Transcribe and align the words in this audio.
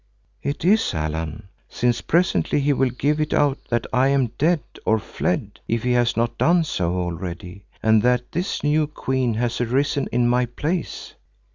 "It 0.41 0.65
is, 0.65 0.95
Allan, 0.95 1.47
since 1.69 2.01
presently 2.01 2.59
he 2.59 2.73
will 2.73 2.89
give 2.89 3.19
it 3.21 3.35
out 3.35 3.59
that 3.69 3.85
I 3.93 4.07
am 4.07 4.31
dead 4.39 4.61
or 4.83 4.97
fled, 4.97 5.59
if 5.67 5.83
he 5.83 5.91
has 5.91 6.17
not 6.17 6.39
done 6.39 6.63
so 6.63 6.95
already, 6.95 7.65
and 7.83 8.01
that 8.01 8.31
this 8.31 8.63
new 8.63 8.87
queen 8.87 9.35
has 9.35 9.61
arisen 9.61 10.07
in 10.11 10.27
my 10.27 10.47
place. 10.47 11.13